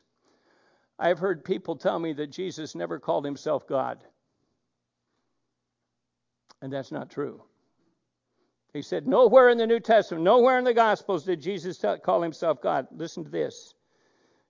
[0.98, 4.02] I've heard people tell me that Jesus never called himself God.
[6.62, 7.42] And that's not true.
[8.72, 12.62] He said, Nowhere in the New Testament, nowhere in the Gospels did Jesus call himself
[12.62, 12.86] God.
[12.90, 13.74] Listen to this.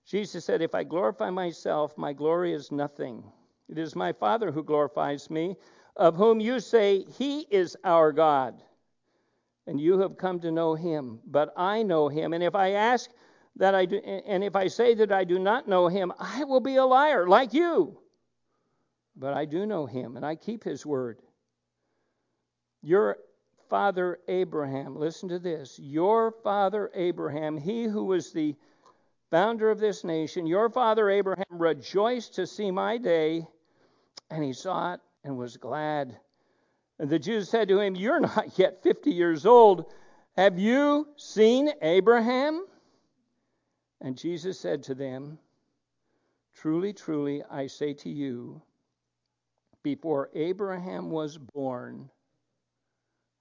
[0.05, 3.29] Jesus said, If I glorify myself, my glory is nothing.
[3.67, 5.57] It is my Father who glorifies me,
[5.97, 8.63] of whom you say, He is our God.
[9.69, 12.33] And you have come to know him, but I know him.
[12.33, 13.07] And if I ask
[13.57, 16.59] that I do, and if I say that I do not know him, I will
[16.59, 17.99] be a liar like you.
[19.15, 21.19] But I do know him, and I keep his word.
[22.81, 23.17] Your
[23.69, 25.77] father Abraham, listen to this.
[25.77, 28.55] Your father Abraham, he who was the
[29.29, 33.45] founder of this nation, your father Abraham rejoiced to see my day,
[34.31, 36.17] and he saw it and was glad.
[36.99, 39.85] And the Jews said to him, You're not yet 50 years old.
[40.35, 42.65] Have you seen Abraham?
[44.01, 45.39] And Jesus said to them,
[46.53, 48.61] Truly, truly, I say to you,
[49.81, 52.09] before Abraham was born,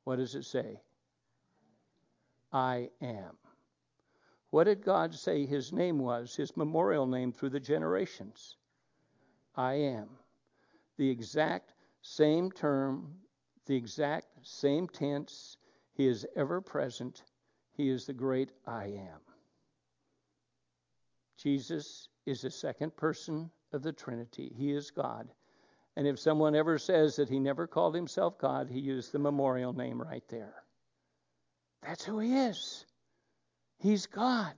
[0.05, 0.81] what does it say?
[2.53, 3.37] I am.
[4.51, 8.57] What did God say his name was, his memorial name through the generations?
[9.55, 10.09] I am.
[10.97, 13.17] The exact same term,
[13.69, 15.57] the exact same tense.
[15.93, 17.23] He is ever present.
[17.77, 19.21] He is the great I am.
[21.37, 24.53] Jesus is the second person of the Trinity.
[24.57, 25.29] He is God.
[25.97, 29.73] And if someone ever says that he never called himself God, he used the memorial
[29.73, 30.55] name right there.
[31.83, 32.87] That's who he is.
[33.79, 34.55] He's God.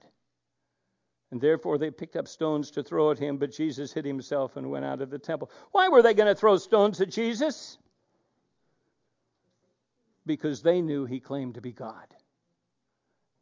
[1.30, 4.70] And therefore they picked up stones to throw at him, but Jesus hid himself and
[4.70, 5.50] went out of the temple.
[5.72, 7.78] Why were they going to throw stones at Jesus?
[10.26, 12.06] Because they knew he claimed to be God.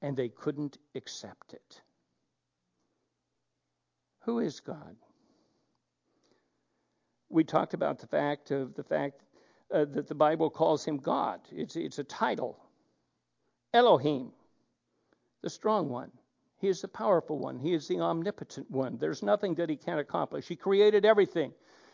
[0.03, 1.81] and they couldn't accept it.
[4.21, 4.97] Who is God?
[7.31, 9.23] We talked about the fact of the fact
[9.73, 11.41] uh, that the Bible calls him God.
[11.53, 12.59] It's, it's a title.
[13.75, 14.33] Elohim,
[15.43, 16.11] the strong one.
[16.61, 17.59] He is the powerful one.
[17.59, 18.99] He is the omnipotent one.
[18.99, 20.49] There's nothing that he can't accomplish.
[20.49, 21.53] He created everything.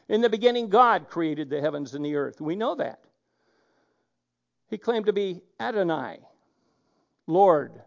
[0.08, 2.40] In the beginning, God created the heavens and the earth.
[2.40, 3.00] We know that.
[4.68, 6.18] He claimed to be Adonai,
[7.26, 7.82] Lord,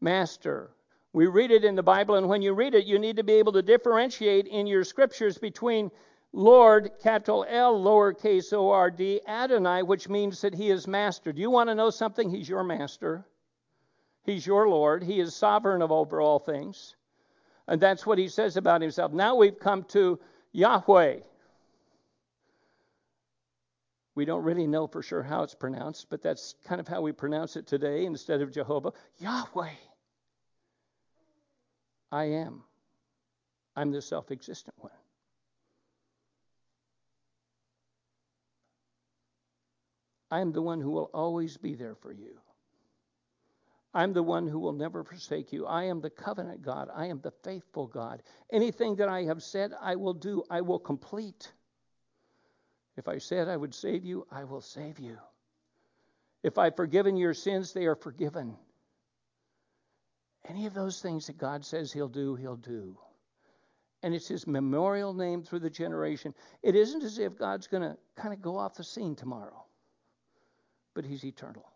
[0.00, 0.70] Master.
[1.12, 3.34] We read it in the Bible, and when you read it, you need to be
[3.34, 5.90] able to differentiate in your scriptures between
[6.32, 11.32] Lord, capital L, lowercase o r d, Adonai, which means that he is master.
[11.32, 12.28] Do you want to know something?
[12.28, 13.24] He's your master.
[14.24, 15.02] He's your Lord.
[15.02, 16.96] He is sovereign of over all things.
[17.66, 19.12] And that's what he says about himself.
[19.12, 20.18] Now we've come to
[20.52, 21.20] Yahweh.
[24.16, 27.12] We don't really know for sure how it's pronounced, but that's kind of how we
[27.12, 28.92] pronounce it today instead of Jehovah.
[29.18, 29.74] Yahweh.
[32.10, 32.64] I am.
[33.76, 34.92] I'm the self existent one.
[40.30, 42.40] I am the one who will always be there for you.
[43.92, 45.66] I'm the one who will never forsake you.
[45.66, 46.88] I am the covenant God.
[46.94, 48.22] I am the faithful God.
[48.50, 51.52] Anything that I have said, I will do, I will complete.
[52.96, 55.18] If I said I would save you, I will save you.
[56.42, 58.56] If I've forgiven your sins, they are forgiven.
[60.48, 62.96] Any of those things that God says He'll do, He'll do.
[64.02, 66.34] And it's His memorial name through the generation.
[66.62, 69.66] It isn't as if God's going to kind of go off the scene tomorrow
[70.96, 71.70] but He's eternal.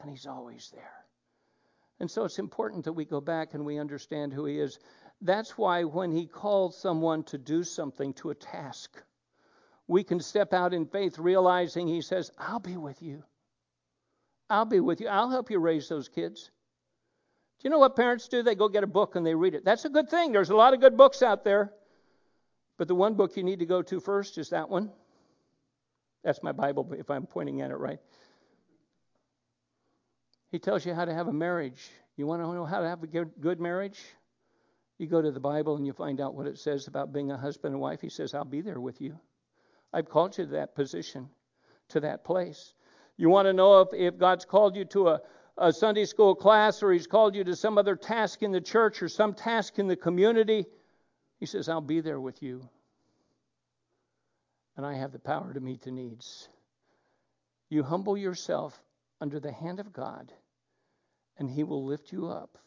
[0.00, 1.04] And He's always there.
[1.98, 4.78] And so it's important that we go back and we understand who He is.
[5.20, 9.02] That's why when He calls someone to do something, to a task,
[9.90, 13.24] we can step out in faith realizing He says, I'll be with you.
[14.48, 15.08] I'll be with you.
[15.08, 16.44] I'll help you raise those kids.
[17.58, 18.44] Do you know what parents do?
[18.44, 19.64] They go get a book and they read it.
[19.64, 20.30] That's a good thing.
[20.30, 21.72] There's a lot of good books out there.
[22.78, 24.92] But the one book you need to go to first is that one.
[26.22, 27.98] That's my Bible, if I'm pointing at it right.
[30.52, 31.90] He tells you how to have a marriage.
[32.16, 33.98] You want to know how to have a good marriage?
[34.98, 37.36] You go to the Bible and you find out what it says about being a
[37.36, 38.00] husband and wife.
[38.00, 39.18] He says, I'll be there with you.
[39.92, 41.28] I've called you to that position,
[41.88, 42.74] to that place.
[43.16, 45.20] You want to know if, if God's called you to a,
[45.58, 49.02] a Sunday school class or He's called you to some other task in the church
[49.02, 50.66] or some task in the community?
[51.38, 52.68] He says, I'll be there with you.
[54.76, 56.48] And I have the power to meet the needs.
[57.68, 58.80] You humble yourself
[59.20, 60.32] under the hand of God
[61.38, 62.58] and He will lift you up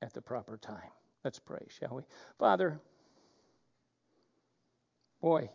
[0.00, 0.90] at the proper time.
[1.22, 2.02] Let's pray, shall we?
[2.38, 2.80] Father,
[5.20, 5.50] boy,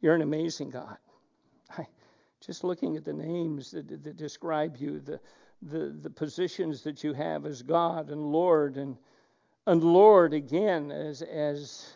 [0.00, 0.96] you're an amazing God.
[1.76, 1.86] I,
[2.40, 5.20] just looking at the names that, that describe you, the,
[5.62, 8.96] the, the positions that you have as God and Lord, and,
[9.66, 11.92] and Lord again as, as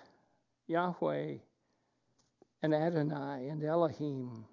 [0.67, 1.35] Yahweh
[2.63, 4.45] and Adonai and Elohim,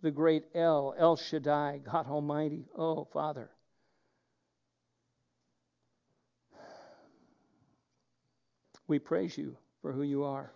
[0.00, 2.66] the great El, El Shaddai, God Almighty.
[2.76, 3.50] Oh, Father.
[8.88, 10.52] We praise you for who you are.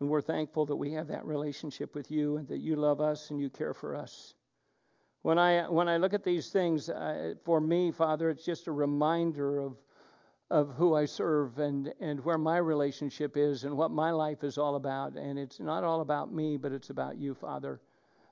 [0.00, 3.30] And we're thankful that we have that relationship with you and that you love us
[3.30, 4.34] and you care for us.
[5.22, 6.88] When I, when I look at these things,
[7.44, 9.76] for me, Father, it's just a reminder of,
[10.50, 14.56] of who I serve and, and where my relationship is and what my life is
[14.56, 15.14] all about.
[15.14, 17.80] And it's not all about me, but it's about you, Father.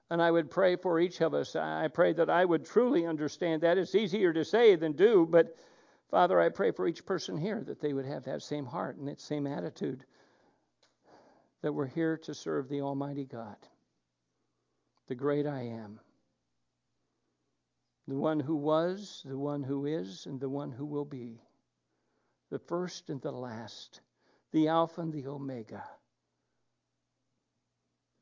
[0.09, 1.57] And I would pray for each of us.
[1.57, 3.77] I pray that I would truly understand that.
[3.77, 5.57] It's easier to say than do, but
[6.12, 9.09] Father, I pray for each person here that they would have that same heart and
[9.09, 10.05] that same attitude
[11.62, 13.57] that we're here to serve the Almighty God,
[15.09, 16.00] the great I am,
[18.09, 21.42] the one who was, the one who is, and the one who will be,
[22.50, 24.00] the first and the last,
[24.52, 25.84] the Alpha and the Omega,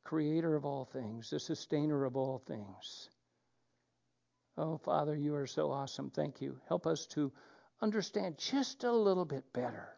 [0.03, 3.09] creator of all things, the sustainer of all things.
[4.57, 6.09] Oh, Father, you are so awesome.
[6.09, 6.59] Thank you.
[6.67, 7.31] Help us to
[7.81, 9.94] understand just a little bit better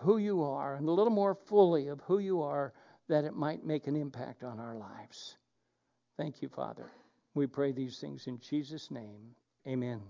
[0.00, 2.72] who you are and a little more fully of who you are
[3.08, 5.36] that it might make an impact on our lives.
[6.16, 6.90] Thank you, Father.
[7.34, 9.34] We pray these things in Jesus' name.
[9.66, 10.00] Amen.